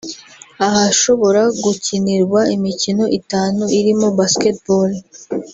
ahashobora 0.65 1.41
gukinirwa 1.63 2.39
imikino 2.55 3.03
itanu 3.19 3.63
irimo 3.79 4.07
Basketball 4.19 4.89